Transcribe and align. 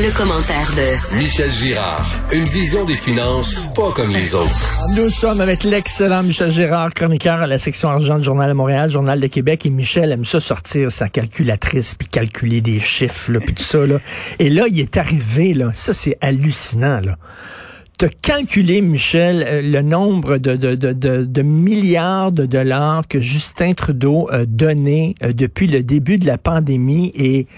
Le 0.00 0.16
commentaire 0.16 0.70
de 0.76 1.16
Michel 1.16 1.50
Girard. 1.50 2.06
Une 2.32 2.44
vision 2.44 2.84
des 2.84 2.94
finances 2.94 3.66
pas 3.74 3.90
comme 3.90 4.12
les 4.12 4.32
autres. 4.32 4.78
Nous 4.94 5.10
sommes 5.10 5.40
avec 5.40 5.64
l'excellent 5.64 6.22
Michel 6.22 6.52
Girard, 6.52 6.94
chroniqueur 6.94 7.40
à 7.40 7.48
la 7.48 7.58
section 7.58 7.88
argent 7.88 8.16
du 8.18 8.24
Journal 8.24 8.48
de 8.48 8.54
Montréal, 8.54 8.92
Journal 8.92 9.18
de 9.18 9.26
Québec. 9.26 9.66
Et 9.66 9.70
Michel 9.70 10.12
aime 10.12 10.24
ça 10.24 10.38
sortir 10.38 10.92
sa 10.92 11.08
calculatrice, 11.08 11.96
puis 11.96 12.06
calculer 12.06 12.60
des 12.60 12.78
chiffres, 12.78 13.32
là, 13.32 13.40
puis 13.40 13.54
tout 13.54 13.64
ça. 13.64 13.88
Là. 13.88 13.98
Et 14.38 14.50
là, 14.50 14.66
il 14.70 14.78
est 14.78 14.96
arrivé, 14.96 15.52
là, 15.52 15.70
ça 15.74 15.92
c'est 15.92 16.16
hallucinant. 16.20 17.00
Là 17.00 17.16
de 17.98 18.06
calculer, 18.06 18.80
Michel, 18.80 19.44
euh, 19.44 19.60
le 19.60 19.82
nombre 19.82 20.38
de, 20.38 20.54
de, 20.54 20.76
de, 20.76 20.92
de, 20.92 21.42
milliards 21.42 22.30
de 22.30 22.46
dollars 22.46 23.08
que 23.08 23.20
Justin 23.20 23.74
Trudeau 23.74 24.28
a 24.30 24.46
donné 24.46 25.16
euh, 25.24 25.32
depuis 25.32 25.66
le 25.66 25.82
début 25.82 26.18
de 26.18 26.26
la 26.26 26.38
pandémie 26.38 27.10
et 27.16 27.48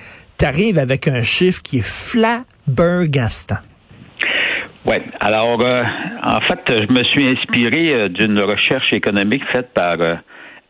tu 0.41 0.79
avec 0.79 1.07
un 1.07 1.22
chiffre 1.22 1.61
qui 1.61 1.79
est 1.79 1.86
flabbergastant. 1.86 3.58
Oui. 4.86 4.96
Alors, 5.21 5.62
euh, 5.62 5.82
en 6.22 6.40
fait, 6.40 6.61
je 6.67 6.90
me 6.90 7.04
suis 7.04 7.29
inspiré 7.29 7.93
euh, 7.93 8.08
d'une 8.08 8.40
recherche 8.40 8.90
économique 8.95 9.43
faite 9.53 9.68
par 9.75 10.00
euh, 10.00 10.14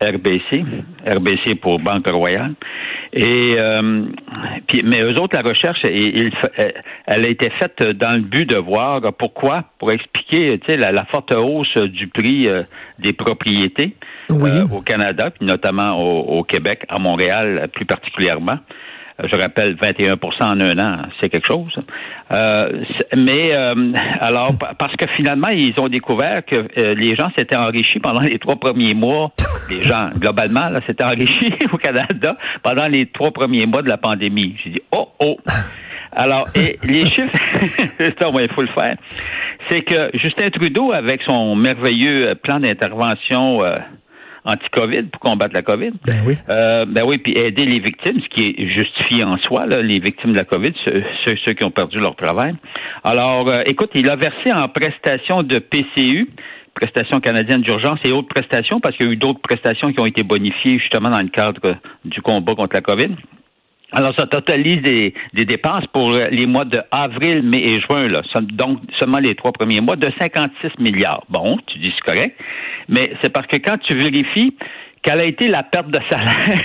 RBC, 0.03 0.65
RBC 1.07 1.55
pour 1.63 1.79
Banque 1.79 2.09
Royale. 2.09 2.55
Et 3.13 3.57
puis, 4.69 4.83
mais 4.85 5.03
eux 5.03 5.19
autres, 5.21 5.37
la 5.37 5.47
recherche, 5.47 5.81
elle 5.85 6.33
a 7.07 7.29
été 7.29 7.51
faite 7.59 7.83
dans 7.83 8.13
le 8.13 8.23
but 8.23 8.49
de 8.49 8.57
voir 8.57 9.01
pourquoi, 9.19 9.65
pour 9.81 9.91
expliquer, 9.91 10.61
la, 10.69 11.05
forte 11.07 11.33
hausse 11.33 11.77
du 11.77 12.07
prix 12.07 12.49
des 13.01 13.13
propriétés 13.13 13.97
au 14.31 14.81
Canada, 14.81 15.31
puis 15.31 15.45
notamment 15.45 15.99
au, 15.99 16.45
Québec, 16.45 16.85
à 16.89 17.01
Montréal 17.01 17.69
plus 17.75 17.85
particulièrement 17.85 18.59
je 19.25 19.39
rappelle 19.39 19.77
21% 19.77 20.17
en 20.43 20.61
un 20.61 20.79
an, 20.79 21.03
c'est 21.21 21.29
quelque 21.29 21.47
chose. 21.47 21.75
Euh, 22.33 22.85
mais 23.17 23.55
euh, 23.55 23.93
alors 24.21 24.53
parce 24.79 24.95
que 24.97 25.07
finalement 25.17 25.49
ils 25.49 25.75
ont 25.81 25.89
découvert 25.89 26.45
que 26.45 26.55
euh, 26.79 26.95
les 26.95 27.17
gens 27.17 27.31
s'étaient 27.37 27.57
enrichis 27.57 27.99
pendant 27.99 28.21
les 28.21 28.39
trois 28.39 28.57
premiers 28.57 28.95
mois. 28.95 29.33
Les 29.69 29.83
gens 29.83 30.11
globalement 30.17 30.69
là 30.69 30.81
s'étaient 30.87 31.05
enrichis 31.05 31.55
au 31.73 31.77
Canada 31.77 32.37
pendant 32.63 32.87
les 32.87 33.07
trois 33.07 33.33
premiers 33.33 33.67
mois 33.67 33.83
de 33.83 33.89
la 33.89 33.97
pandémie. 33.97 34.57
J'ai 34.63 34.71
dit 34.71 34.83
oh 34.93 35.09
oh. 35.21 35.37
Alors 36.13 36.47
et 36.55 36.79
les 36.83 37.07
chiffres, 37.07 37.37
il 38.01 38.49
faut 38.55 38.63
le 38.63 38.69
faire. 38.69 38.97
C'est 39.69 39.83
que 39.83 40.11
Justin 40.15 40.51
Trudeau 40.51 40.93
avec 40.93 41.23
son 41.23 41.55
merveilleux 41.55 42.35
plan 42.43 42.59
d'intervention 42.59 43.61
anti-COVID 44.45 45.05
pour 45.05 45.21
combattre 45.21 45.55
la 45.55 45.63
COVID. 45.63 45.93
Ben 46.07 46.23
oui. 46.27 46.35
Euh, 46.49 46.85
ben 46.87 47.05
oui, 47.05 47.19
puis 47.19 47.37
aider 47.37 47.65
les 47.65 47.79
victimes, 47.79 48.21
ce 48.21 48.29
qui 48.29 48.43
est 48.49 48.69
justifié 48.69 49.25
en 49.25 49.39
soi, 49.39 49.67
là, 49.67 49.83
les 49.83 49.99
victimes 49.99 50.33
de 50.33 50.39
la 50.39 50.45
COVID, 50.45 50.73
ceux, 50.85 51.03
ceux, 51.47 51.53
qui 51.53 51.65
ont 51.65 51.71
perdu 51.71 51.99
leur 51.99 52.17
travail. 52.17 52.55
Alors, 53.05 53.49
euh, 53.49 53.63
écoute, 53.67 53.91
il 53.95 54.09
a 54.09 54.17
versé 54.17 54.53
en 54.53 54.69
prestations 54.69 55.43
de 55.43 55.59
PCU, 55.59 56.31
prestations 56.75 57.21
canadiennes 57.21 57.63
d'urgence 57.63 57.99
et 58.05 58.13
autres 58.13 58.29
prestations, 58.29 58.81
parce 58.81 58.97
qu'il 58.97 59.07
y 59.07 59.09
a 59.09 59.13
eu 59.13 59.17
d'autres 59.17 59.41
prestations 59.41 59.93
qui 59.93 60.01
ont 60.01 60.07
été 60.07 60.23
bonifiées 60.23 60.79
justement 60.79 61.11
dans 61.11 61.21
le 61.21 61.29
cadre 61.29 61.77
du 62.05 62.23
combat 62.23 62.55
contre 62.55 62.75
la 62.75 62.81
COVID. 62.81 63.11
Alors, 63.93 64.15
ça 64.17 64.27
totalise 64.27 64.83
des, 64.83 65.15
des, 65.35 65.45
dépenses 65.45 65.87
pour 65.93 66.13
les 66.13 66.47
mois 66.47 66.65
de 66.65 66.81
avril, 66.91 67.43
mai 67.43 67.59
et 67.59 67.81
juin, 67.81 68.09
là. 68.09 68.23
Donc, 68.41 68.79
seulement 68.99 69.19
les 69.19 69.35
trois 69.35 69.53
premiers 69.53 69.81
mois, 69.81 69.97
de 69.97 70.11
56 70.21 70.79
milliards. 70.79 71.25
Bon, 71.29 71.59
tu 71.67 71.79
dis 71.79 71.93
c'est 71.97 72.13
correct, 72.13 72.37
mais 72.89 73.13
c'est 73.23 73.33
parce 73.33 73.47
que 73.47 73.57
quand 73.57 73.79
tu 73.79 73.97
vérifies 73.97 74.55
quelle 75.03 75.21
a 75.21 75.25
été 75.25 75.49
la 75.49 75.63
perte 75.63 75.91
de 75.91 75.99
salaire 76.11 76.61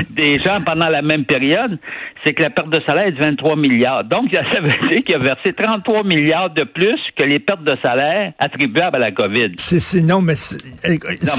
des 0.10 0.38
gens 0.38 0.60
pendant 0.64 0.88
la 0.88 1.02
même 1.02 1.24
période, 1.24 1.78
c'est 2.24 2.34
que 2.34 2.42
la 2.42 2.50
perte 2.50 2.70
de 2.70 2.80
salaire 2.86 3.06
est 3.06 3.12
de 3.12 3.20
23 3.20 3.56
milliards. 3.56 4.04
Donc, 4.04 4.32
ça 4.32 4.60
veut 4.60 4.88
dire 4.90 5.04
qu'il 5.04 5.14
a 5.14 5.18
versé 5.18 5.52
33 5.52 6.04
milliards 6.04 6.50
de 6.50 6.64
plus 6.64 6.98
que 7.16 7.24
les 7.24 7.38
pertes 7.38 7.64
de 7.64 7.76
salaire 7.82 8.32
attribuables 8.38 8.96
à 8.96 8.98
la 8.98 9.12
COVID. 9.12 9.52
C'est, 9.56 10.02
non, 10.02 10.20
mais 10.20 10.36
c'est, 10.36 10.58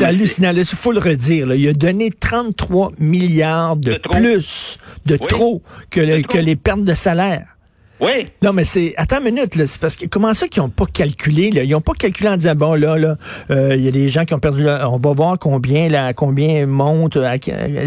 hallucinant. 0.04 0.52
Il 0.56 0.66
faut 0.66 0.92
le 0.92 1.00
redire. 1.00 1.54
Il 1.54 1.68
a 1.70 1.74
donné 1.74 2.10
33 2.12 2.92
milliards 3.00 3.78
de, 3.78 4.00
plus, 4.12 4.80
de 5.06 5.18
trop 5.18 5.62
que, 5.90 6.22
que 6.24 6.38
les 6.38 6.56
pertes 6.56 6.84
de 6.84 6.94
salaire. 6.94 7.57
Oui. 8.00 8.28
Non, 8.44 8.54
mais 8.54 8.66
c'est. 8.66 8.94
Attends 8.98 9.20
une 9.20 9.34
minute, 9.34 9.56
là. 9.56 9.66
C'est 9.68 9.82
parce 9.82 9.96
que 9.96 10.06
comment 10.06 10.34
ça 10.34 10.48
qu'ils 10.48 10.62
n'ont 10.62 10.70
pas 10.70 10.86
calculé, 10.86 11.52
là? 11.52 11.64
Ils 11.64 11.72
n'ont 11.72 11.82
pas 11.82 11.94
calculé 11.94 12.30
en 12.30 12.38
disant 12.38 12.56
bon 12.56 12.74
là, 12.76 12.98
là, 12.98 13.16
euh, 13.50 13.76
il 13.76 13.84
y 13.84 13.88
a 13.88 13.92
des 13.92 14.10
gens 14.10 14.26
qui 14.26 14.34
ont 14.34 14.40
perdu 14.40 14.66
on 14.68 14.98
va 14.98 15.14
voir 15.14 15.40
combien 15.40 15.90
là, 15.90 16.14
combien 16.14 16.66
monte, 16.66 17.18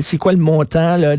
c'est 0.02 0.18
quoi 0.18 0.32
le 0.32 0.38
montant 0.38 0.96
là, 0.96 1.16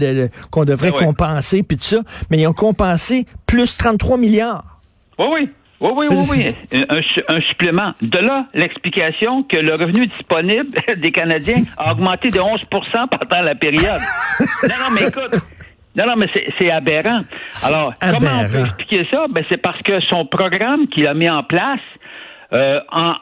qu'on 0.49 0.65
devrait 0.65 0.91
ben 0.91 1.05
compenser, 1.05 1.63
puis 1.63 1.77
tout 1.77 1.83
ça. 1.83 2.01
Mais 2.29 2.39
ils 2.39 2.47
ont 2.47 2.53
compensé 2.53 3.25
plus 3.45 3.77
33 3.77 4.17
milliards. 4.17 4.79
Oui, 5.17 5.27
oui. 5.31 5.49
Oui, 5.81 5.89
oui, 5.95 6.07
oui, 6.11 6.53
oui. 6.71 6.83
Un, 7.27 7.41
supplément. 7.41 7.93
De 8.03 8.19
là, 8.19 8.45
l'explication 8.53 9.41
que 9.41 9.57
le 9.57 9.73
revenu 9.73 10.05
disponible 10.05 10.77
des 10.97 11.11
Canadiens 11.11 11.63
a 11.75 11.93
augmenté 11.93 12.29
de 12.29 12.37
11% 12.37 12.59
pendant 12.69 13.41
la 13.41 13.55
période. 13.55 14.01
non, 14.39 14.75
non, 14.79 14.91
mais 14.93 15.07
écoute, 15.07 15.41
non, 15.95 16.05
non, 16.07 16.15
mais 16.17 16.27
c'est 16.59 16.71
aberrant. 16.71 17.21
Alors, 17.65 17.93
comment 17.99 18.43
on 18.43 18.49
peut 18.49 18.65
expliquer 18.65 19.07
ça? 19.11 19.25
Ben, 19.29 19.43
c'est 19.49 19.57
parce 19.57 19.81
que 19.81 19.99
son 20.01 20.25
programme 20.25 20.87
qu'il 20.87 21.07
a 21.07 21.13
mis 21.13 21.29
en 21.29 21.43
place 21.43 21.79
euh, 22.53 22.79
en, 22.91 23.15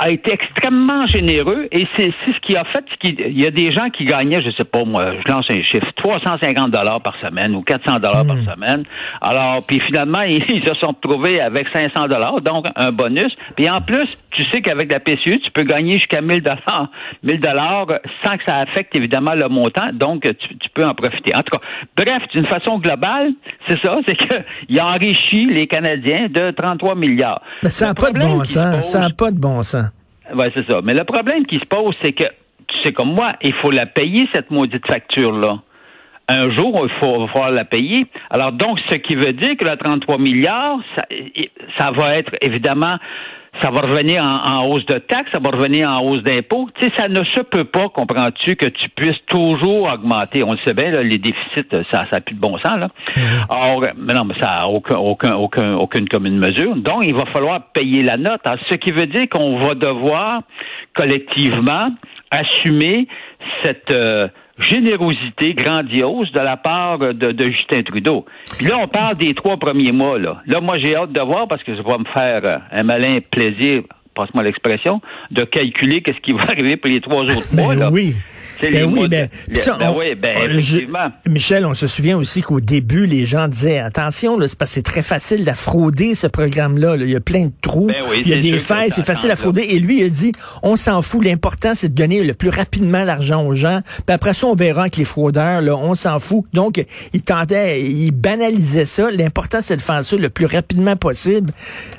a 0.00 0.10
été 0.10 0.32
extrêmement 0.32 1.06
généreux 1.06 1.66
et 1.72 1.86
c'est 1.96 2.12
ce 2.24 2.40
qui 2.40 2.56
a 2.56 2.64
fait 2.64 2.84
qu'il 3.00 3.38
y 3.38 3.46
a 3.46 3.50
des 3.50 3.72
gens 3.72 3.90
qui 3.90 4.04
gagnaient, 4.04 4.40
je 4.42 4.50
sais 4.50 4.64
pas 4.64 4.84
moi, 4.84 5.12
je 5.14 5.32
lance 5.32 5.46
un 5.50 5.62
chiffre, 5.62 5.88
350 5.96 6.70
dollars 6.70 7.00
par 7.00 7.16
semaine 7.20 7.54
ou 7.56 7.62
400 7.62 7.98
dollars 7.98 8.24
par 8.24 8.36
hmm. 8.36 8.46
semaine. 8.46 8.84
Alors, 9.20 9.64
puis 9.66 9.80
finalement, 9.80 10.22
ils, 10.22 10.44
se 10.44 10.74
sont 10.80 10.88
retrouvés 10.88 11.40
avec 11.40 11.66
500 11.72 12.06
dollars, 12.06 12.40
donc 12.40 12.66
un 12.76 12.92
bonus. 12.92 13.34
Puis 13.56 13.68
en 13.68 13.80
plus, 13.80 14.06
tu 14.38 14.48
sais 14.52 14.62
qu'avec 14.62 14.92
la 14.92 15.00
PCU, 15.00 15.40
tu 15.40 15.50
peux 15.52 15.64
gagner 15.64 15.94
jusqu'à 15.94 16.20
1000 16.20 16.42
dollars, 16.42 16.88
1000 17.24 17.40
dollars 17.40 17.86
sans 18.24 18.36
que 18.36 18.44
ça 18.46 18.58
affecte 18.58 18.94
évidemment 18.94 19.34
le 19.34 19.48
montant, 19.48 19.90
donc 19.92 20.22
tu, 20.22 20.56
tu, 20.58 20.68
peux 20.74 20.84
en 20.84 20.94
profiter. 20.94 21.34
En 21.34 21.42
tout 21.42 21.58
cas, 21.58 21.64
bref, 21.96 22.22
d'une 22.34 22.46
façon 22.46 22.78
globale, 22.78 23.32
c'est 23.66 23.80
ça, 23.82 23.98
c'est 24.06 24.14
qu'il 24.14 24.78
a 24.78 24.86
enrichi 24.86 25.46
les 25.46 25.66
Canadiens 25.66 26.28
de 26.28 26.52
33 26.52 26.94
milliards. 26.94 27.42
Mais 27.64 27.70
ça 27.70 27.88
n'a 27.88 27.94
pas 27.94 28.12
de 28.12 28.18
bon 28.18 28.44
sens, 28.44 28.92
ça 28.92 29.00
n'a 29.00 29.10
pas 29.10 29.30
de 29.30 29.38
bon 29.40 29.62
sens. 29.62 29.86
Oui, 30.32 30.46
c'est 30.54 30.70
ça. 30.70 30.80
Mais 30.84 30.94
le 30.94 31.04
problème 31.04 31.46
qui 31.46 31.56
se 31.56 31.64
pose, 31.64 31.94
c'est 32.02 32.12
que, 32.12 32.24
tu 32.24 32.82
sais 32.84 32.92
comme 32.92 33.12
moi, 33.14 33.32
il 33.42 33.54
faut 33.54 33.70
la 33.70 33.86
payer, 33.86 34.28
cette 34.32 34.50
maudite 34.50 34.86
facture-là. 34.86 35.58
Un 36.30 36.50
jour, 36.54 36.86
il 36.86 37.00
faut 37.00 37.26
falloir 37.28 37.50
la 37.50 37.64
payer. 37.64 38.06
Alors 38.28 38.52
donc, 38.52 38.78
ce 38.90 38.96
qui 38.96 39.16
veut 39.16 39.32
dire 39.32 39.56
que 39.56 39.64
le 39.66 39.76
33 39.76 40.18
milliards, 40.18 40.78
ça, 40.94 41.04
ça 41.78 41.90
va 41.90 42.18
être 42.18 42.32
évidemment 42.42 42.98
ça 43.62 43.70
va 43.70 43.80
revenir 43.80 44.22
en, 44.24 44.66
hausse 44.66 44.86
de 44.86 44.98
taxes, 44.98 45.30
ça 45.32 45.40
va 45.40 45.50
revenir 45.50 45.88
en 45.88 46.00
hausse 46.00 46.22
d'impôts. 46.22 46.68
Tu 46.78 46.86
sais, 46.86 46.92
ça 46.96 47.08
ne 47.08 47.22
se 47.24 47.40
peut 47.40 47.64
pas, 47.64 47.88
comprends-tu, 47.88 48.56
que 48.56 48.66
tu 48.66 48.88
puisses 48.90 49.20
toujours 49.26 49.90
augmenter. 49.92 50.42
On 50.42 50.52
le 50.52 50.58
sait 50.66 50.74
bien, 50.74 50.90
les 51.02 51.18
déficits, 51.18 51.68
ça 51.90 52.06
n'a 52.10 52.20
plus 52.20 52.34
de 52.34 52.40
bon 52.40 52.56
sens. 52.58 52.78
Là. 52.78 52.88
Mm-hmm. 53.16 53.44
Or, 53.48 53.84
mais 53.96 54.14
non, 54.14 54.24
mais 54.24 54.34
ça 54.40 54.56
n'a 54.56 54.68
aucun, 54.68 54.96
aucun, 54.96 55.34
aucun, 55.34 55.74
aucune 55.74 56.08
commune 56.08 56.38
mesure. 56.38 56.76
Donc, 56.76 57.04
il 57.04 57.14
va 57.14 57.26
falloir 57.26 57.72
payer 57.72 58.02
la 58.02 58.16
note. 58.16 58.40
ce 58.70 58.74
qui 58.76 58.92
veut 58.92 59.06
dire 59.06 59.28
qu'on 59.28 59.58
va 59.66 59.74
devoir 59.74 60.42
collectivement 60.94 61.90
assumer 62.30 63.08
cette 63.64 63.90
euh, 63.90 64.28
générosité 64.58 65.54
grandiose 65.54 66.30
de 66.32 66.40
la 66.40 66.56
part 66.56 66.98
de, 66.98 67.46
Justin 67.46 67.82
Trudeau. 67.82 68.24
Là, 68.60 68.78
on 68.82 68.88
parle 68.88 69.16
des 69.16 69.34
trois 69.34 69.56
premiers 69.56 69.92
mois. 69.92 70.18
Là, 70.18 70.42
là 70.46 70.60
moi, 70.60 70.78
j'ai 70.78 70.96
hâte 70.96 71.12
de 71.12 71.20
voir 71.20 71.48
parce 71.48 71.62
que 71.62 71.76
ça 71.76 71.82
va 71.82 71.98
me 71.98 72.04
faire 72.04 72.44
euh, 72.44 72.58
un 72.72 72.82
malin 72.82 73.18
plaisir 73.30 73.82
passe-moi 74.18 74.42
l'expression, 74.42 75.00
de 75.30 75.44
calculer 75.44 76.02
qu'est-ce 76.02 76.20
qui 76.20 76.32
va 76.32 76.42
arriver 76.48 76.76
pour 76.76 76.90
les 76.90 77.00
trois 77.00 77.22
autres 77.22 77.48
ben 77.52 77.62
mois. 77.62 77.74
Là. 77.74 77.90
Oui. 77.90 78.14
Ben 78.60 78.92
oui, 78.92 79.08
ben, 79.08 79.28
ben, 79.78 79.94
oui, 79.96 80.14
ben 80.16 80.50
effectivement. 80.50 81.12
Michel, 81.28 81.64
on 81.64 81.74
se 81.74 81.86
souvient 81.86 82.16
aussi 82.16 82.42
qu'au 82.42 82.60
début, 82.60 83.06
les 83.06 83.24
gens 83.24 83.46
disaient 83.46 83.78
attention, 83.78 84.36
là, 84.36 84.48
c'est 84.48 84.58
parce 84.58 84.72
que 84.72 84.74
c'est 84.76 84.82
très 84.82 85.02
facile 85.02 85.44
d'affrauder 85.44 86.16
ce 86.16 86.26
programme-là. 86.26 86.96
Il 86.96 87.08
y 87.08 87.16
a 87.16 87.20
plein 87.20 87.46
de 87.46 87.52
trous, 87.60 87.86
ben 87.86 87.94
il 88.16 88.28
y 88.28 88.34
a 88.34 88.38
des 88.38 88.58
failles, 88.58 88.90
c'est 88.90 89.06
facile 89.06 89.30
à 89.30 89.36
frauder. 89.36 89.62
Et 89.62 89.78
lui, 89.78 90.00
il 90.00 90.04
a 90.04 90.08
dit 90.08 90.32
on 90.62 90.76
s'en 90.76 91.02
fout. 91.02 91.24
L'important, 91.24 91.74
c'est 91.74 91.88
de 91.90 91.94
donner 91.94 92.22
le 92.24 92.34
plus 92.34 92.48
rapidement 92.48 93.04
l'argent 93.04 93.46
aux 93.46 93.54
gens. 93.54 93.80
Puis 93.84 94.14
après 94.14 94.34
ça, 94.34 94.48
on 94.48 94.54
verra 94.54 94.82
avec 94.82 94.96
les 94.96 95.04
fraudeurs. 95.04 95.60
Là, 95.60 95.76
on 95.76 95.94
s'en 95.94 96.18
fout. 96.18 96.44
Donc, 96.52 96.84
il 97.12 97.22
tentait, 97.22 97.80
il 97.80 98.10
banalisait 98.10 98.86
ça. 98.86 99.10
L'important, 99.10 99.58
c'est 99.60 99.76
de 99.76 99.82
faire 99.82 100.04
ça 100.04 100.16
le 100.16 100.30
plus 100.30 100.46
rapidement 100.46 100.96
possible. 100.96 101.52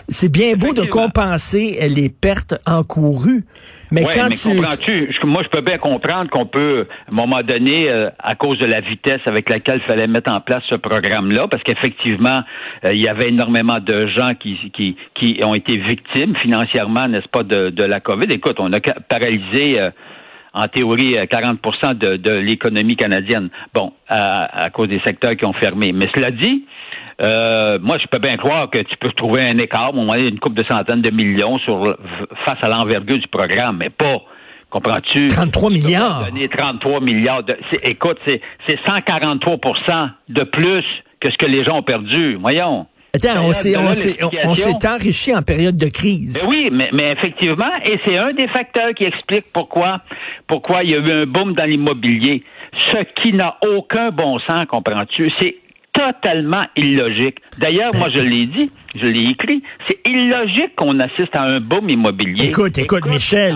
C'est 0.09 0.29
bien 0.29 0.55
beau 0.55 0.73
de 0.73 0.83
compenser 0.83 1.79
les 1.89 2.08
pertes 2.09 2.55
encourues. 2.65 3.43
Mais 3.91 4.03
quand 4.03 4.29
tu... 4.29 4.49
comprends-tu? 4.49 5.09
Moi, 5.23 5.41
je 5.43 5.49
peux 5.49 5.61
bien 5.61 5.77
comprendre 5.77 6.29
qu'on 6.29 6.45
peut, 6.45 6.87
à 7.07 7.11
un 7.11 7.15
moment 7.15 7.41
donné, 7.41 7.89
euh, 7.89 8.09
à 8.19 8.35
cause 8.35 8.59
de 8.59 8.65
la 8.65 8.81
vitesse 8.81 9.21
avec 9.25 9.49
laquelle 9.49 9.81
il 9.83 9.87
fallait 9.87 10.07
mettre 10.07 10.31
en 10.31 10.41
place 10.41 10.63
ce 10.69 10.75
programme-là, 10.75 11.47
parce 11.49 11.63
qu'effectivement, 11.63 12.43
euh, 12.85 12.93
il 12.93 13.01
y 13.01 13.07
avait 13.07 13.29
énormément 13.29 13.79
de 13.79 14.07
gens 14.07 14.35
qui, 14.35 14.57
qui, 14.75 14.95
qui 15.15 15.39
ont 15.43 15.55
été 15.55 15.77
victimes 15.77 16.35
financièrement, 16.37 17.07
n'est-ce 17.07 17.29
pas, 17.29 17.43
de, 17.43 17.69
de 17.69 17.83
la 17.83 17.99
COVID. 17.99 18.27
Écoute, 18.29 18.57
on 18.59 18.71
a 18.73 18.79
paralysé... 18.79 19.79
Euh, 19.79 19.89
en 20.51 20.67
théorie 20.67 21.15
40 21.29 21.59
de, 21.93 22.17
de 22.17 22.31
l'économie 22.31 22.95
canadienne. 22.95 23.49
Bon, 23.71 23.93
à, 24.07 24.63
à, 24.63 24.69
cause 24.71 24.89
des 24.89 24.99
secteurs 25.05 25.35
qui 25.37 25.45
ont 25.45 25.53
fermé. 25.53 25.91
Mais 25.93 26.07
cela 26.13 26.31
dit, 26.31 26.65
Euh, 27.21 27.79
moi, 27.81 27.97
je 28.01 28.07
peux 28.07 28.19
bien 28.19 28.37
croire 28.37 28.69
que 28.69 28.79
tu 28.79 28.95
peux 28.97 29.11
trouver 29.11 29.41
un 29.41 29.57
écart, 29.57 29.93
au 29.93 30.03
moins 30.03 30.17
une 30.17 30.39
coupe 30.39 30.53
de 30.53 30.63
centaines 30.63 31.01
de 31.01 31.11
millions 31.11 31.59
sur 31.59 31.83
face 32.45 32.57
à 32.61 32.69
l'envergure 32.69 33.17
du 33.17 33.27
programme, 33.27 33.77
mais 33.77 33.89
pas. 33.89 34.21
Comprends-tu? 34.69 35.27
33 35.27 35.69
milliards. 35.71 36.25
Donner 36.25 36.47
33 36.47 37.01
milliards. 37.01 37.43
De, 37.43 37.57
écoute, 37.83 38.17
c'est 38.25 38.39
143 38.85 39.57
de 40.29 40.43
plus 40.43 40.83
que 41.19 41.29
ce 41.31 41.37
que 41.37 41.47
les 41.47 41.65
gens 41.65 41.79
ont 41.79 41.83
perdu. 41.83 42.35
Voyons. 42.35 42.85
Attends, 43.13 43.45
on 43.45 43.53
s'est, 43.53 43.75
on 43.75 43.93
s'est, 44.55 44.87
enrichi 44.87 45.35
en 45.35 45.41
période 45.41 45.75
de 45.75 45.87
crise. 45.87 46.39
Ben 46.43 46.47
oui, 46.47 46.69
mais, 46.71 46.89
mais 46.93 47.11
effectivement, 47.11 47.71
et 47.83 47.99
c'est 48.05 48.15
un 48.15 48.33
des 48.33 48.47
facteurs 48.49 48.93
qui 48.93 49.05
explique 49.05 49.45
pourquoi, 49.51 50.01
pourquoi 50.45 50.83
il 50.83 50.91
y 50.91 50.93
a 50.93 50.99
eu 50.99 51.11
un 51.23 51.25
boom 51.25 51.53
dans 51.53 51.65
l'immobilier. 51.65 52.43
Ce 52.91 52.99
qui 53.19 53.33
n'a 53.33 53.57
aucun 53.65 54.11
bon 54.11 54.37
sens, 54.47 54.67
comprends-tu? 54.67 55.31
C'est 55.39 55.55
totalement 55.93 56.65
illogique. 56.75 57.39
D'ailleurs, 57.57 57.93
moi, 57.95 58.09
je 58.09 58.21
l'ai 58.21 58.45
dit, 58.45 58.71
je 58.95 59.07
l'ai 59.07 59.29
écrit, 59.29 59.61
c'est 59.87 59.99
illogique 60.09 60.75
qu'on 60.75 60.99
assiste 60.99 61.35
à 61.35 61.43
un 61.43 61.59
boom 61.59 61.89
immobilier. 61.89 62.45
Écoute, 62.45 62.77
écoute, 62.77 63.05
Michel, 63.05 63.55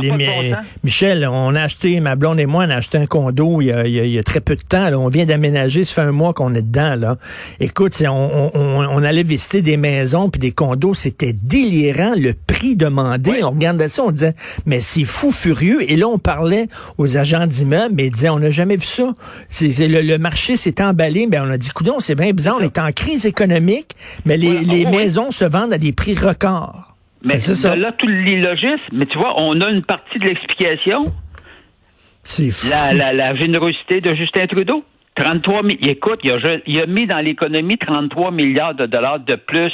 Michel, 0.83 1.27
on 1.31 1.55
a 1.55 1.61
acheté, 1.63 1.99
ma 1.99 2.15
blonde 2.15 2.39
et 2.39 2.45
moi, 2.45 2.65
on 2.67 2.69
a 2.69 2.75
acheté 2.75 2.99
un 2.99 3.05
condo 3.05 3.61
il 3.61 3.67
y 3.67 4.19
a, 4.19 4.23
très 4.23 4.41
peu 4.41 4.55
de 4.55 4.61
temps. 4.61 4.91
On 4.93 5.07
vient 5.09 5.25
d'aménager, 5.25 5.83
ça 5.85 5.95
fait 5.95 6.07
un 6.07 6.11
mois 6.11 6.33
qu'on 6.33 6.53
est 6.53 6.61
dedans. 6.61 6.95
Là. 6.95 7.17
Écoute, 7.59 8.01
on, 8.07 9.03
allait 9.03 9.23
visiter 9.23 9.61
des 9.61 9.77
maisons 9.77 10.29
puis 10.29 10.39
des 10.39 10.51
condos, 10.51 10.93
c'était 10.93 11.33
délirant 11.33 12.13
le 12.15 12.33
prix 12.33 12.75
demandé. 12.75 13.43
On 13.43 13.51
regardait 13.51 13.89
ça, 13.89 14.03
on 14.03 14.11
disait, 14.11 14.35
mais 14.65 14.81
c'est 14.81 15.05
fou 15.05 15.31
furieux. 15.31 15.89
Et 15.91 15.95
là, 15.95 16.07
on 16.07 16.19
parlait 16.19 16.67
aux 16.97 17.17
agents 17.17 17.47
d'immeubles, 17.47 17.95
mais 17.95 18.07
ils 18.07 18.11
disaient, 18.11 18.29
on 18.29 18.39
n'a 18.39 18.51
jamais 18.51 18.77
vu 18.77 18.85
ça. 18.85 19.13
Le, 19.59 20.17
marché 20.17 20.55
s'est 20.55 20.81
emballé, 20.81 21.27
mais 21.29 21.39
on 21.39 21.49
a 21.49 21.57
dit, 21.57 21.69
coudon, 21.69 21.99
c'est 21.99 22.15
bien 22.15 22.31
bizarre, 22.31 22.57
on 22.59 22.63
est 22.63 22.77
en 22.77 22.91
crise 22.91 23.25
économique, 23.25 23.95
mais 24.25 24.37
les, 24.37 24.59
les 24.59 24.85
maisons 24.85 25.22
se 25.31 25.45
vendent 25.45 25.73
à 25.73 25.77
des 25.77 25.93
prix 25.93 26.15
records. 26.15 26.93
Mais 27.23 27.35
ben, 27.35 27.39
c'est 27.39 27.55
ça. 27.55 27.75
Là, 27.75 27.91
tout 27.93 28.07
l'illogisme, 28.07 28.81
mais 28.91 29.05
tu 29.05 29.17
vois, 29.17 29.41
on 29.41 29.59
a 29.61 29.69
une 29.69 29.83
partie 29.83 30.17
de 30.19 30.25
l'explication. 30.25 31.13
C'est 32.23 32.51
fou. 32.51 32.67
La, 32.69 33.13
la, 33.13 33.35
générosité 33.35 34.01
de 34.01 34.13
Justin 34.13 34.47
Trudeau. 34.47 34.83
33 35.15 35.61
Écoute, 35.81 36.19
il 36.23 36.31
a, 36.31 36.37
il 36.65 36.81
a 36.81 36.85
mis 36.85 37.05
dans 37.05 37.19
l'économie 37.19 37.77
33 37.77 38.31
milliards 38.31 38.73
de 38.73 38.85
dollars 38.87 39.19
de 39.19 39.35
plus 39.35 39.71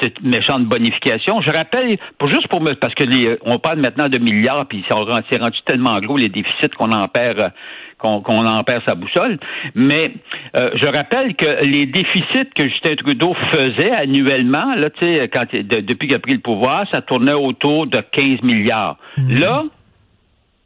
cette 0.00 0.22
méchante 0.22 0.64
bonification. 0.64 1.40
Je 1.42 1.50
rappelle, 1.52 1.98
pour 2.18 2.28
juste 2.28 2.48
pour 2.48 2.60
me, 2.60 2.74
parce 2.74 2.94
que 2.94 3.38
on 3.42 3.58
parle 3.58 3.80
maintenant 3.80 4.08
de 4.08 4.18
milliards, 4.18 4.66
puis 4.66 4.84
c'est 4.88 4.94
rendu 5.36 5.58
tellement 5.66 5.98
gros 5.98 6.16
les 6.16 6.28
déficits 6.28 6.70
qu'on 6.78 6.92
en 6.92 7.06
perd 7.08 7.52
qu'on 8.00 8.46
en 8.46 8.62
perd 8.64 8.82
sa 8.86 8.94
boussole. 8.94 9.38
Mais 9.74 10.14
euh, 10.56 10.70
je 10.74 10.86
rappelle 10.86 11.34
que 11.36 11.64
les 11.64 11.86
déficits 11.86 12.50
que 12.54 12.68
Justin 12.68 12.96
Trudeau 12.96 13.34
faisait 13.52 13.92
annuellement, 13.92 14.74
là, 14.74 14.90
tu 14.90 15.06
sais, 15.06 15.28
quand 15.28 15.44
depuis 15.52 16.08
qu'il 16.08 16.16
a 16.16 16.20
pris 16.20 16.34
le 16.34 16.40
pouvoir, 16.40 16.86
ça 16.92 17.02
tournait 17.02 17.32
autour 17.32 17.86
de 17.86 18.00
15 18.00 18.42
milliards. 18.42 18.96
Mhm. 19.18 19.40
Là, 19.40 19.64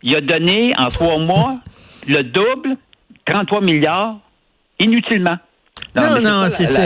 il 0.03 0.15
a 0.15 0.21
donné 0.21 0.73
en 0.79 0.89
trois 0.89 1.19
mois 1.19 1.57
le 2.07 2.23
double, 2.23 2.77
33 3.25 3.61
milliards, 3.63 4.19
inutilement. 4.79 5.39
Non, 5.97 6.21
non, 6.21 6.47
c'est 6.51 6.67
ça. 6.67 6.83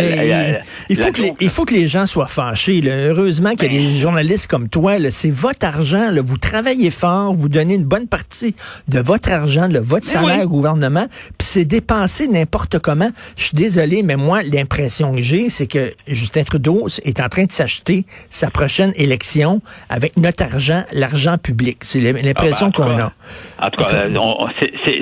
Il 0.88 0.96
faut 0.96 1.12
que 1.12 1.22
les, 1.22 1.32
il 1.40 1.50
faut 1.50 1.64
que 1.64 1.74
les 1.74 1.88
gens 1.88 2.06
soient 2.06 2.26
fâchés. 2.26 2.82
Heureusement 2.84 3.54
qu'il 3.54 3.72
y 3.72 3.76
a 3.76 3.80
des 3.80 3.86
ben. 3.86 3.98
journalistes 3.98 4.46
comme 4.48 4.68
toi. 4.68 4.96
C'est 5.10 5.30
votre 5.30 5.64
argent. 5.66 6.10
Là. 6.10 6.20
Vous 6.22 6.36
travaillez 6.36 6.90
fort, 6.90 7.32
vous 7.32 7.48
donnez 7.48 7.74
une 7.74 7.84
bonne 7.84 8.06
partie 8.06 8.54
de 8.88 9.00
votre 9.00 9.30
argent, 9.30 9.68
de 9.68 9.78
votre 9.78 10.06
salaire 10.06 10.44
au 10.44 10.48
gouvernement, 10.48 11.06
puis 11.38 11.46
c'est 11.46 11.64
dépensé 11.64 12.28
n'importe 12.28 12.78
comment. 12.78 13.10
Je 13.36 13.44
suis 13.44 13.56
désolé, 13.56 14.02
mais 14.02 14.16
moi, 14.16 14.42
l'impression 14.42 15.14
que 15.14 15.20
j'ai, 15.20 15.48
c'est 15.48 15.66
que 15.66 15.94
Justin 16.06 16.44
Trudeau 16.44 16.88
est 17.04 17.20
en 17.20 17.28
train 17.28 17.44
de 17.44 17.52
s'acheter 17.52 18.04
sa 18.30 18.50
prochaine 18.50 18.92
élection 18.96 19.60
avec 19.88 20.16
notre 20.16 20.42
argent, 20.42 20.84
l'argent 20.92 21.38
public. 21.38 21.78
C'est 21.82 22.00
l'impression 22.00 22.70
ah, 22.74 22.78
ben, 22.78 22.84
qu'on 22.84 22.98
a. 22.98 23.12
En 23.66 23.70
tout 23.70 23.84
cas, 23.84 24.06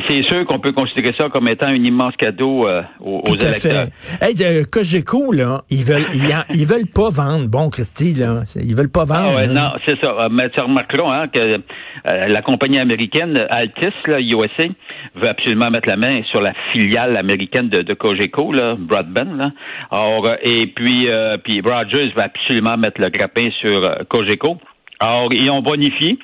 c'est 0.09 0.23
sûr 0.29 0.45
qu'on 0.47 0.61
peut 0.61 0.73
considérer 0.73 1.15
ça 1.19 1.29
comme 1.29 1.49
étant 1.49 1.67
un 1.67 1.75
immense 1.75 2.15
cadeau 2.17 2.67
euh, 2.67 2.83
aux, 3.01 3.23
aux 3.27 3.37
électeurs. 3.37 3.76
Hey, 4.21 4.35
de 4.35 4.65
Cogeco, 4.65 5.33
là, 5.33 5.63
ils 5.71 5.85
veulent, 5.85 6.07
ils, 6.51 6.67
veulent 6.67 6.87
pas 6.87 7.11
vendre. 7.11 7.49
Bon, 7.49 7.69
Christy, 7.71 8.15
là, 8.15 8.43
ils 8.57 8.75
veulent 8.75 8.91
pas 8.91 9.05
vendre. 9.05 9.39
Ah 9.39 9.47
non, 9.47 9.73
c'est 9.87 9.99
ça. 10.03 10.11
Euh, 10.11 10.29
mais 10.31 10.51
tu 10.51 10.61
remarqueras 10.61 11.23
hein, 11.23 11.29
que 11.29 11.41
euh, 11.41 12.27
la 12.29 12.43
compagnie 12.43 12.79
américaine 12.79 13.47
Altis, 13.51 13.95
là, 14.07 14.21
USA, 14.21 14.69
veut 15.15 15.29
absolument 15.29 15.71
mettre 15.71 15.89
la 15.89 15.97
main 15.97 16.23
sur 16.31 16.41
la 16.41 16.53
filiale 16.73 17.17
américaine 17.17 17.69
de, 17.69 17.83
de 17.83 17.95
Cogeco, 17.95 18.53
là, 18.53 18.75
Broadband. 18.79 19.35
Là. 19.37 19.51
Or, 19.91 20.27
euh, 20.27 20.37
et 20.43 20.67
puis, 20.69 21.09
puis 21.45 21.61
Rogers 21.61 22.13
va 22.17 22.25
absolument 22.25 22.77
mettre 22.77 23.01
le 23.01 23.09
grappin 23.09 23.49
sur 23.61 23.81
Cogeco. 24.09 24.59
Alors, 25.01 25.33
ils 25.33 25.51
ont 25.51 25.63
bonifié 25.63 26.19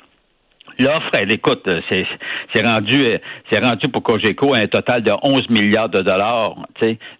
L'offre, 0.79 1.09
elle 1.13 1.31
écoute, 1.31 1.63
euh, 1.67 1.81
c'est, 1.89 2.05
c'est 2.53 2.65
rendu, 2.65 3.05
euh, 3.05 3.17
c'est 3.51 3.63
rendu 3.63 3.87
pour 3.89 4.01
Cogeco 4.01 4.53
un 4.53 4.67
total 4.67 5.03
de 5.03 5.11
11 5.21 5.49
milliards 5.49 5.89
de 5.89 6.01
dollars, 6.01 6.55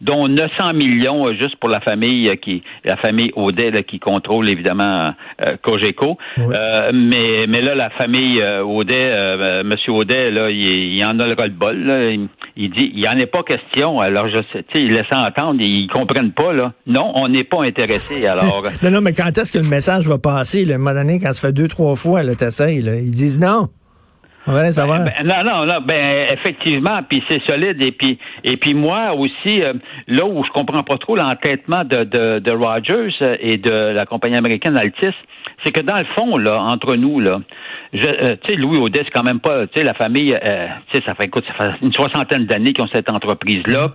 dont 0.02 0.28
900 0.28 0.74
millions 0.74 1.28
euh, 1.28 1.34
juste 1.34 1.56
pour 1.58 1.70
la 1.70 1.80
famille 1.80 2.32
qui, 2.38 2.64
la 2.84 2.98
famille 2.98 3.32
Audet 3.36 3.84
qui 3.84 4.00
contrôle 4.00 4.50
évidemment 4.50 5.14
Cogeco. 5.62 6.18
mais, 6.38 7.46
mais 7.48 7.62
là, 7.62 7.76
la 7.76 7.90
famille 7.92 8.44
Audet, 8.44 9.64
Monsieur 9.64 9.94
Audet, 9.94 10.32
là, 10.32 10.50
il, 10.50 10.94
il 10.94 11.06
en 11.06 11.20
a 11.20 11.28
le 11.28 11.34
ras-le-bol. 11.34 12.28
Il, 12.56 12.70
dit, 12.72 12.92
il 12.96 13.08
en 13.08 13.18
est 13.18 13.26
pas 13.26 13.44
question. 13.44 14.00
Alors, 14.00 14.28
je 14.30 14.38
sais, 14.52 14.64
il 14.76 14.90
laisse 14.90 15.06
entendre, 15.12 15.62
ils 15.62 15.88
comprennent 15.88 16.32
pas 16.32 16.54
là. 16.54 16.74
Non, 16.86 17.12
on 17.16 17.28
n'est 17.28 17.44
pas 17.44 17.64
intéressé. 17.64 18.26
Alors. 18.28 18.64
non, 18.84 18.92
non, 18.92 19.02
mais 19.02 19.14
quand 19.14 19.36
est-ce 19.38 19.52
que 19.52 19.60
le 19.60 19.68
message 19.68 20.06
va 20.06 20.18
passer? 20.18 20.66
Le 20.66 20.78
moment 20.78 20.94
donné, 20.94 21.20
quand 21.20 21.34
ça 21.34 21.48
fait 21.48 21.54
deux, 21.54 21.68
trois 21.68 21.96
fois, 21.96 22.24
là, 22.24 22.36
t'essayes, 22.36 22.82
là, 22.82 22.96
ils 22.96 23.12
disent 23.12 23.40
non. 23.44 23.70
Ben, 25.06 25.14
ben, 25.18 25.26
non, 25.26 25.44
non, 25.44 25.66
non, 25.66 25.82
ben 25.86 26.28
effectivement, 26.34 27.00
puis 27.08 27.24
c'est 27.30 27.42
solide 27.48 27.82
et 27.82 27.94
puis 27.94 28.20
et 28.44 28.58
puis 28.58 28.74
moi 28.74 29.14
aussi 29.14 29.64
euh, 29.64 29.74
là 30.08 30.26
où 30.26 30.44
je 30.44 30.50
comprends 30.50 30.84
pas 30.84 30.98
trop 30.98 31.16
l'entêtement 31.16 31.86
de, 31.86 32.04
de, 32.04 32.40
de 32.40 32.52
Rogers 32.52 33.38
et 33.40 33.58
de 33.58 33.72
la 33.72 34.06
compagnie 34.06 34.36
américaine 34.36 34.78
Altis, 34.78 35.16
c'est 35.64 35.72
que 35.72 35.80
dans 35.80 35.96
le 35.96 36.06
fond 36.18 36.36
là 36.36 36.62
entre 36.62 36.96
nous 36.98 37.22
là, 37.22 37.40
euh, 37.94 38.36
tu 38.44 38.50
sais 38.50 38.56
Louis 38.56 38.80
Audet 38.80 39.04
c'est 39.06 39.12
quand 39.12 39.24
même 39.24 39.40
pas, 39.40 39.66
tu 39.68 39.80
sais 39.80 39.86
la 39.86 39.94
famille, 39.94 40.34
euh, 40.34 40.68
tu 40.92 40.98
sais 41.00 41.06
ça 41.06 41.16
fait 41.16 41.26
écoute 41.26 41.46
ça 41.48 41.54
fait 41.54 41.86
une 41.86 41.94
soixantaine 41.94 42.46
d'années 42.46 42.74
qu'ils 42.74 42.84
ont 42.84 42.90
cette 42.94 43.10
entreprise 43.10 43.66
là. 43.68 43.94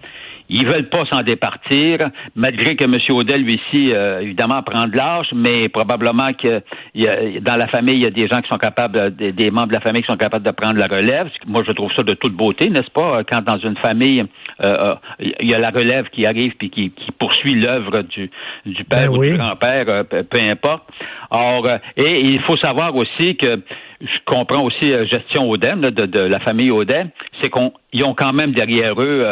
Ils 0.50 0.66
veulent 0.66 0.88
pas 0.88 1.04
s'en 1.10 1.22
départir, 1.22 1.98
malgré 2.34 2.74
que 2.74 2.84
M. 2.84 2.94
Odell, 3.10 3.42
lui, 3.42 3.54
ici, 3.54 3.92
euh, 3.92 4.20
évidemment, 4.20 4.62
prend 4.62 4.86
de 4.86 4.96
l'âge, 4.96 5.28
mais 5.34 5.68
probablement 5.68 6.32
que 6.32 6.62
y 6.94 7.06
a, 7.06 7.40
dans 7.40 7.56
la 7.56 7.68
famille, 7.68 7.96
il 7.96 8.02
y 8.02 8.06
a 8.06 8.10
des 8.10 8.28
gens 8.28 8.40
qui 8.40 8.48
sont 8.48 8.56
capables, 8.56 9.14
des, 9.14 9.50
membres 9.50 9.68
de 9.68 9.74
la 9.74 9.80
famille 9.80 10.02
qui 10.02 10.10
sont 10.10 10.16
capables 10.16 10.44
de 10.44 10.50
prendre 10.50 10.78
la 10.78 10.86
relève. 10.86 11.28
Moi, 11.46 11.62
je 11.66 11.72
trouve 11.72 11.92
ça 11.94 12.02
de 12.02 12.14
toute 12.14 12.32
beauté, 12.32 12.70
n'est-ce 12.70 12.90
pas? 12.90 13.24
Quand 13.24 13.42
dans 13.42 13.58
une 13.58 13.76
famille, 13.76 14.24
euh, 14.62 14.74
euh 14.78 14.94
il 15.20 15.48
y 15.48 15.54
a 15.54 15.58
la 15.58 15.70
relève 15.70 16.08
qui 16.10 16.26
arrive 16.26 16.54
puis 16.56 16.70
qui, 16.70 16.90
qui 16.90 17.12
poursuit 17.12 17.54
l'œuvre 17.54 18.02
du, 18.02 18.30
du 18.64 18.84
père 18.84 19.10
ben 19.10 19.18
ou 19.18 19.22
du 19.22 19.36
grand-père, 19.36 19.84
euh, 19.88 20.02
peu 20.04 20.38
importe. 20.50 20.84
Or, 21.30 21.68
et 21.96 22.20
il 22.20 22.40
faut 22.42 22.56
savoir 22.56 22.96
aussi 22.96 23.36
que 23.36 23.60
je 24.00 24.18
comprends 24.24 24.64
aussi 24.64 24.92
gestion 25.10 25.50
Odem, 25.50 25.80
de, 25.80 26.06
de, 26.06 26.20
la 26.20 26.40
famille 26.40 26.70
Odem, 26.70 27.10
c'est 27.42 27.50
qu'ils 27.50 28.04
ont 28.04 28.14
quand 28.14 28.32
même 28.32 28.52
derrière 28.52 29.00
eux 29.00 29.24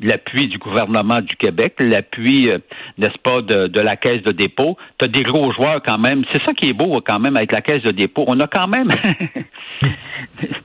l'appui 0.00 0.48
du 0.48 0.58
gouvernement 0.58 1.20
du 1.20 1.36
Québec, 1.36 1.74
l'appui, 1.78 2.50
euh, 2.50 2.58
n'est-ce 2.98 3.18
pas, 3.22 3.42
de, 3.42 3.80
la 3.80 3.96
caisse 3.96 4.22
de 4.22 4.32
dépôt. 4.32 4.76
Tu 4.98 5.04
as 5.04 5.08
des 5.08 5.22
gros 5.22 5.52
joueurs 5.52 5.82
quand 5.84 5.98
même. 5.98 6.24
C'est 6.32 6.42
ça 6.44 6.52
qui 6.52 6.70
est 6.70 6.74
beau 6.74 7.00
quand 7.04 7.18
même 7.18 7.36
avec 7.36 7.52
la 7.52 7.62
caisse 7.62 7.82
de 7.82 7.92
dépôt. 7.92 8.24
On 8.26 8.38
a 8.40 8.46
quand 8.46 8.68
même 8.68 8.88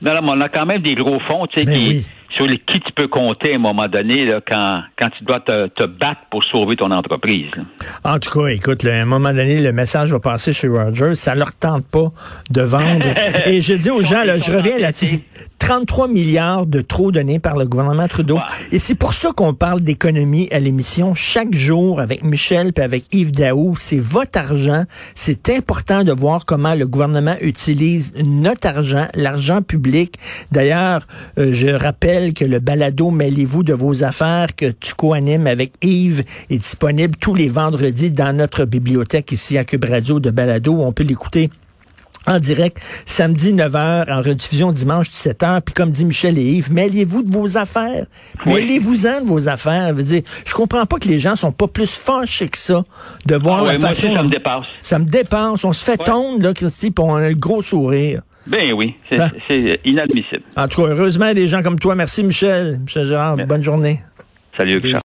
non, 0.02 0.12
non, 0.12 0.32
on 0.34 0.40
a 0.40 0.48
quand 0.48 0.66
même 0.66 0.82
des 0.82 0.94
gros 0.94 1.20
fonds, 1.20 1.46
tu 1.46 1.60
sais, 1.60 1.64
ben 1.64 1.74
qui, 1.74 2.06
sur 2.36 2.46
les, 2.46 2.58
qui 2.58 2.80
tu 2.80 2.92
peux 2.92 3.08
compter 3.08 3.52
à 3.52 3.56
un 3.56 3.58
moment 3.58 3.86
donné 3.88 4.26
là, 4.26 4.40
quand, 4.46 4.82
quand 4.98 5.08
tu 5.16 5.24
dois 5.24 5.40
te, 5.40 5.68
te 5.68 5.84
battre 5.84 6.20
pour 6.30 6.42
sauver 6.44 6.76
ton 6.76 6.90
entreprise. 6.90 7.50
En 8.04 8.18
tout 8.18 8.30
cas, 8.30 8.46
écoute, 8.48 8.84
à 8.84 8.94
un 8.94 9.04
moment 9.04 9.32
donné, 9.32 9.60
le 9.60 9.72
message 9.72 10.10
va 10.10 10.20
passer 10.20 10.52
chez 10.52 10.68
Rogers. 10.68 11.14
Ça 11.14 11.34
leur 11.34 11.54
tente 11.54 11.86
pas 11.86 12.12
de 12.50 12.62
vendre. 12.62 13.06
Et 13.46 13.62
je 13.62 13.74
dis 13.74 13.90
aux 13.90 14.02
gens, 14.02 14.24
là, 14.24 14.38
je 14.38 14.50
reviens 14.50 14.78
là-dessus. 14.78 15.20
33 15.58 16.08
milliards 16.08 16.66
de 16.66 16.82
trop 16.82 17.10
donnés 17.10 17.38
par 17.38 17.56
le 17.56 17.64
gouvernement 17.64 18.06
Trudeau. 18.06 18.38
Et 18.70 18.78
c'est 18.78 18.94
pour 18.94 19.14
ça 19.14 19.32
qu'on 19.32 19.54
parle 19.54 19.80
d'économie 19.80 20.48
à 20.50 20.58
l'émission 20.58 21.14
chaque 21.14 21.54
jour 21.54 22.00
avec 22.00 22.22
Michel 22.22 22.72
et 22.76 22.80
avec 22.80 23.04
Yves 23.12 23.32
Daou. 23.32 23.74
C'est 23.78 23.98
votre 23.98 24.38
argent. 24.38 24.84
C'est 25.14 25.48
important 25.48 26.04
de 26.04 26.12
voir 26.12 26.44
comment 26.44 26.74
le 26.74 26.86
gouvernement 26.86 27.36
utilise 27.40 28.12
notre 28.22 28.68
argent, 28.68 29.06
l'argent 29.14 29.62
public. 29.62 30.18
D'ailleurs, 30.52 31.06
euh, 31.38 31.52
je 31.54 31.68
rappelle 31.68 32.23
que 32.32 32.44
le 32.44 32.60
balado 32.60 33.10
Mêlez-vous 33.10 33.62
de 33.62 33.74
vos 33.74 34.02
affaires 34.04 34.46
que 34.56 34.70
tu 34.70 34.94
co-animes 34.94 35.46
avec 35.46 35.72
Yves 35.82 36.24
est 36.50 36.58
disponible 36.58 37.16
tous 37.20 37.34
les 37.34 37.48
vendredis 37.48 38.10
dans 38.10 38.34
notre 38.36 38.64
bibliothèque 38.64 39.32
ici 39.32 39.58
à 39.58 39.64
Cube 39.64 39.84
Radio 39.84 40.20
de 40.20 40.30
balado. 40.30 40.74
On 40.80 40.92
peut 40.92 41.02
l'écouter 41.04 41.50
en 42.26 42.38
direct 42.38 42.80
samedi 43.04 43.52
9h, 43.52 44.10
en 44.10 44.22
rediffusion 44.22 44.72
dimanche 44.72 45.10
17h. 45.10 45.60
Puis 45.60 45.74
comme 45.74 45.90
dit 45.90 46.06
Michel 46.06 46.38
et 46.38 46.42
Yves, 46.54 46.72
mêlez-vous 46.72 47.22
de 47.22 47.30
vos 47.30 47.58
affaires. 47.58 48.06
Mêlez-vous-en 48.46 49.20
de 49.20 49.26
vos 49.26 49.48
affaires. 49.48 49.88
Je 49.90 49.94
veux 49.94 50.02
dire, 50.02 50.22
je 50.46 50.54
comprends 50.54 50.86
pas 50.86 50.96
que 50.98 51.08
les 51.08 51.18
gens 51.18 51.36
sont 51.36 51.52
pas 51.52 51.68
plus 51.68 51.94
fâchés 51.94 52.48
que 52.48 52.56
ça 52.56 52.82
de 53.26 53.36
voir 53.36 53.64
Ah 53.64 53.72
la 53.72 53.78
moi 53.78 53.88
façon... 53.90 54.06
aussi, 54.06 54.16
ça 54.16 54.22
me 54.22 54.30
dépasse. 54.30 54.64
Ça 54.80 54.98
me 54.98 55.04
dépense. 55.04 55.64
On 55.64 55.72
se 55.74 55.84
fait 55.84 55.98
Ouais. 56.00 56.06
tondre, 56.06 56.42
là, 56.42 56.54
Christy, 56.54 56.90
puis 56.90 57.04
on 57.06 57.14
a 57.16 57.28
le 57.28 57.34
gros 57.34 57.60
sourire. 57.60 58.22
Ben 58.46 58.72
oui, 58.74 58.94
c'est 59.08 59.16
Ben. 59.16 59.30
c'est 59.48 59.80
inadmissible. 59.84 60.42
En 60.56 60.68
tout 60.68 60.82
cas, 60.82 60.88
heureusement, 60.88 61.24
il 61.26 61.28
y 61.28 61.30
a 61.30 61.34
des 61.34 61.48
gens 61.48 61.62
comme 61.62 61.78
toi. 61.78 61.94
Merci, 61.94 62.22
Michel. 62.24 62.78
Michel 62.80 63.06
Gérard, 63.06 63.36
Merci. 63.36 63.48
bonne 63.48 63.62
journée. 63.62 64.00
Salut, 64.56 64.78
Richard. 64.78 65.02